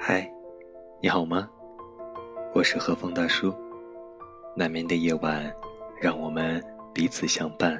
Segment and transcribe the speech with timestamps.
[0.00, 0.32] 嗨，
[1.02, 1.50] 你好吗？
[2.54, 3.54] 我是何风大叔。
[4.56, 5.52] 难眠的夜晚，
[6.00, 7.78] 让我们彼此相伴。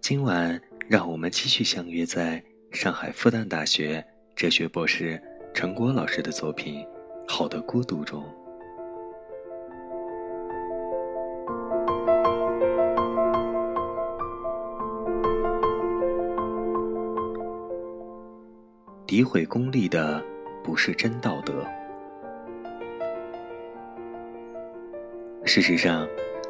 [0.00, 4.04] 今晚，让我们继续相约在上海复旦大学
[4.38, 5.20] 哲学博士
[5.52, 6.80] 陈果老师的作品
[7.26, 8.22] 《好的孤独》中。
[19.08, 20.22] 诋毁功利的，
[20.62, 21.66] 不是真道德。
[25.44, 26.06] 事实上，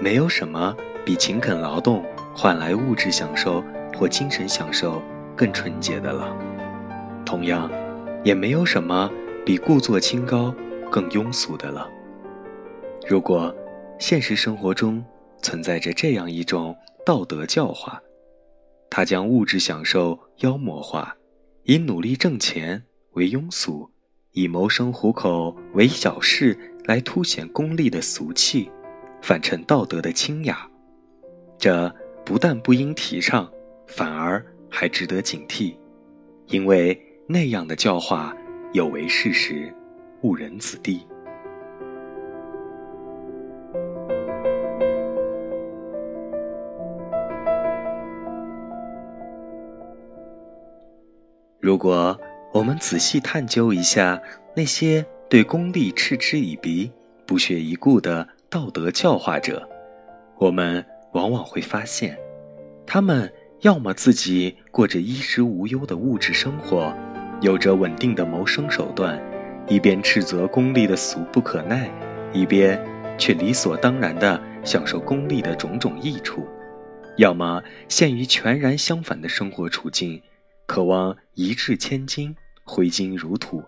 [0.00, 0.72] 没有什么
[1.04, 2.04] 比勤恳劳动。
[2.32, 3.60] 换来物质享受
[3.98, 5.02] 或精神享受
[5.36, 6.51] 更纯洁的了。
[7.32, 7.70] 同样，
[8.22, 9.10] 也没有什么
[9.42, 10.54] 比故作清高
[10.90, 11.88] 更庸俗的了。
[13.08, 13.56] 如果
[13.98, 15.02] 现实生活中
[15.40, 16.76] 存在着这样一种
[17.06, 17.98] 道德教化，
[18.90, 21.16] 它将物质享受妖魔化，
[21.62, 23.90] 以努力挣钱为庸俗，
[24.32, 26.54] 以谋生糊口为小事，
[26.84, 28.70] 来凸显功利的俗气，
[29.22, 30.68] 反衬道德的清雅，
[31.56, 31.90] 这。
[32.24, 33.50] 不但不应提倡，
[33.88, 35.74] 反而还值得警惕，
[36.46, 38.34] 因为那样的教化
[38.72, 39.72] 有违事实，
[40.22, 41.06] 误人子弟。
[51.60, 52.18] 如果
[52.52, 54.20] 我们仔细探究一下
[54.54, 56.90] 那些对功利嗤之以鼻、
[57.24, 59.68] 不屑一顾的道德教化者，
[60.38, 60.84] 我们。
[61.12, 62.18] 往往会发现，
[62.86, 66.90] 他们要么自己过着衣食无忧的物质生活，
[67.42, 69.20] 有着稳定的谋生手段，
[69.66, 71.90] 一边斥责功利的俗不可耐，
[72.32, 72.80] 一边
[73.18, 76.46] 却理所当然地享受功利的种种益处；
[77.16, 80.22] 要么陷于全然相反的生活处境，
[80.68, 82.32] 渴望一掷千金，
[82.62, 83.60] 挥金如土，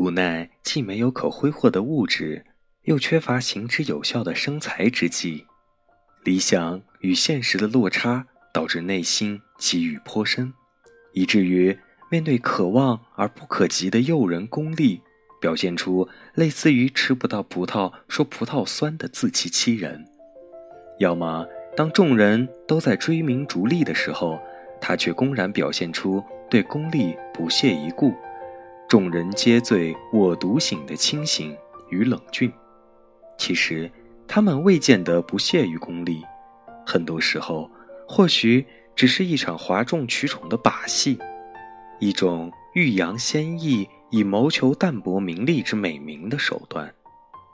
[0.00, 2.44] 无奈既没有可挥霍的物质，
[2.82, 5.46] 又缺乏行之有效的生财之计。
[6.24, 10.52] 理想与现实的落差，导致内心积郁颇深，
[11.12, 11.78] 以至于
[12.14, 15.00] 面对可望而不可及的诱人功利，
[15.40, 19.98] 表现出类似于吃不到葡萄说葡萄酸的自欺欺人；
[21.00, 21.44] 要么
[21.76, 24.38] 当众人都在追名逐利的时候，
[24.80, 28.14] 他却公然表现出对功利不屑一顾，
[28.88, 31.52] 众人皆醉我独醒的清醒
[31.88, 32.52] 与冷峻。
[33.36, 33.90] 其实。
[34.26, 36.22] 他们未见得不屑于功利，
[36.86, 37.70] 很多时候，
[38.08, 38.64] 或许
[38.96, 41.18] 只是一场哗众取宠的把戏，
[42.04, 46.94] 一种欲扬先抑以谋求淡泊名利之美名的手段，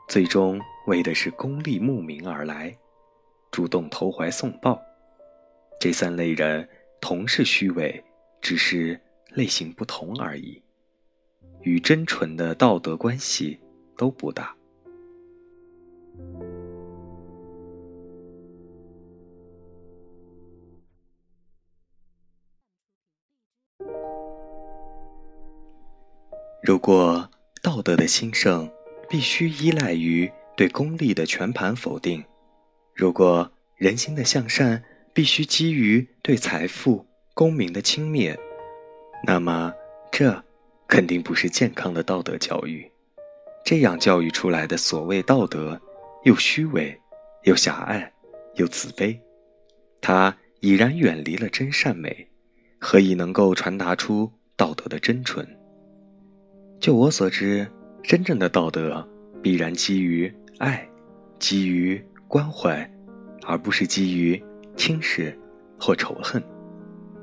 [0.08, 2.76] 最终为的是功利慕名而来，
[3.52, 4.82] 主动投怀送抱。
[5.78, 6.68] 这三类人
[7.00, 8.02] 同是虚伪，
[8.40, 9.00] 只是
[9.34, 10.60] 类型不同而已，
[11.62, 13.56] 与真纯的道德关系
[13.96, 14.52] 都不大。
[26.70, 27.28] 如果
[27.60, 28.70] 道德的兴盛
[29.08, 32.24] 必须依赖于对功利的全盘否定，
[32.94, 34.80] 如果人心的向善
[35.12, 37.04] 必须基于对财富、
[37.34, 38.38] 功名的轻蔑，
[39.26, 39.72] 那么
[40.12, 40.44] 这
[40.86, 42.88] 肯定不是健康的道德教育。
[43.64, 45.80] 这样教育出来的所谓道德，
[46.22, 46.96] 又虚伪，
[47.42, 48.12] 又狭隘，
[48.54, 49.18] 又自卑，
[50.00, 52.28] 它已然远离了真善美，
[52.78, 55.44] 何以能够传达出道德的真纯？
[56.80, 57.66] 就我所知，
[58.02, 59.06] 真正的道德
[59.42, 60.88] 必然基于爱，
[61.38, 62.90] 基于关怀，
[63.46, 64.42] 而不是基于
[64.76, 65.38] 轻视
[65.78, 66.42] 或仇恨。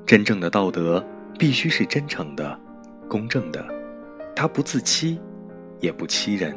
[0.06, 1.04] 真正的道德
[1.36, 2.56] 必须是真诚的、
[3.08, 3.66] 公正的，
[4.34, 5.20] 他不自欺，
[5.80, 6.56] 也不欺人。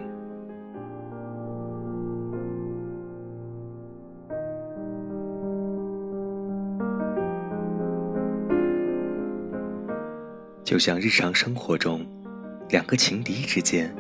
[10.64, 12.06] 就像日常生活中。
[12.72, 13.94] 两个情敌之间，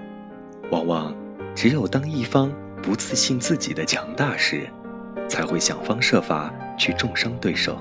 [0.71, 1.13] 往往
[1.53, 2.49] 只有当一方
[2.81, 4.65] 不自信自己的强大时，
[5.27, 7.73] 才会想方设法去重伤对手；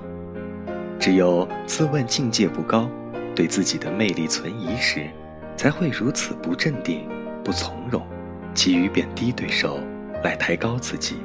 [0.99, 2.91] 只有自问境界不高，
[3.37, 5.09] 对自己的魅力存疑时，
[5.57, 7.09] 才会如此不镇定、
[7.45, 8.05] 不从容，
[8.53, 9.79] 急于贬低对手
[10.25, 11.19] 来抬高自己。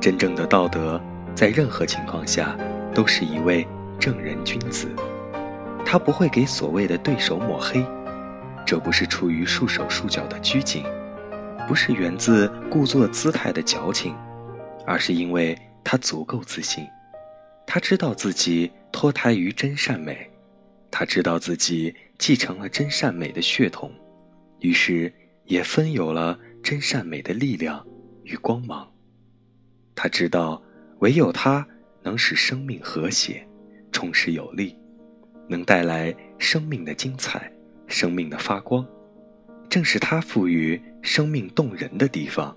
[0.00, 1.00] 真正的道德，
[1.32, 2.58] 在任何情况下
[2.92, 3.64] 都是一位
[4.00, 4.88] 正人君子，
[5.86, 7.86] 他不会给所谓的对手抹黑。
[8.66, 10.84] 这不是出于束手束脚的拘谨，
[11.68, 14.14] 不是源自故作姿态的矫情，
[14.86, 16.86] 而是因为他足够自信。
[17.66, 20.30] 他知道自己脱胎于真善美，
[20.90, 23.92] 他知道自己继承了真善美的血统，
[24.60, 25.12] 于是
[25.44, 27.84] 也分有了真善美的力量
[28.24, 28.90] 与光芒。
[29.94, 30.62] 他知道，
[31.00, 31.66] 唯有他
[32.02, 33.46] 能使生命和谐、
[33.92, 34.76] 充实有力，
[35.48, 37.50] 能带来生命的精彩、
[37.86, 38.86] 生命的发光。
[39.68, 42.56] 正是它赋予生命动人的地方，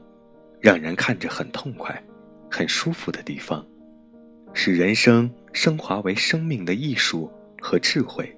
[0.60, 2.04] 让人看着很痛快、
[2.52, 3.66] 很舒服的地方。
[4.54, 8.36] 使人生升华为生命的艺术和智慧，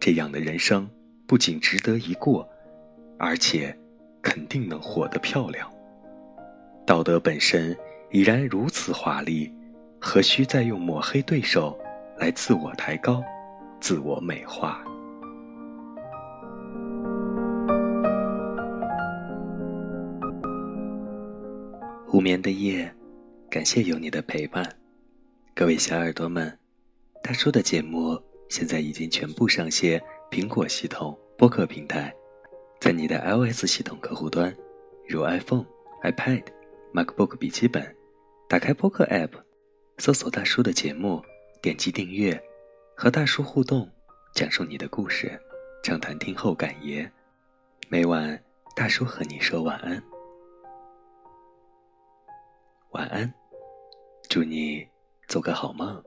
[0.00, 0.88] 这样的人生
[1.26, 2.48] 不仅值得一过，
[3.18, 3.76] 而且
[4.20, 5.70] 肯定能活得漂亮。
[6.86, 7.76] 道德本身
[8.10, 9.52] 已然如此华丽，
[10.00, 11.78] 何须再用抹黑对手
[12.18, 13.22] 来自我抬高、
[13.80, 14.84] 自我美化？
[22.12, 22.94] 无眠的夜，
[23.48, 24.70] 感谢有你的陪伴。
[25.54, 26.58] 各位小耳朵们，
[27.22, 29.98] 大叔的节目现在已经全部上线
[30.30, 32.14] 苹果系统播客平台，
[32.78, 34.54] 在你的 iOS 系统客户端，
[35.08, 35.64] 如 iPhone、
[36.02, 36.44] iPad、
[36.92, 37.96] MacBook 笔记本，
[38.46, 39.30] 打开播客 App，
[39.96, 41.22] 搜索大叔的节目，
[41.62, 42.38] 点击订阅，
[42.94, 43.88] 和大叔互动，
[44.34, 45.40] 讲述你的故事，
[45.82, 47.10] 畅谈听后感言。
[47.88, 48.38] 每晚
[48.76, 50.02] 大叔和你说晚安，
[53.02, 53.34] 晚安，
[54.28, 54.86] 祝你。
[55.26, 56.00] 做个好梦。